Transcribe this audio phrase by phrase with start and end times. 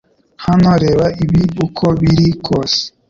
[0.45, 2.81] Hano, reba ibi uko biri kose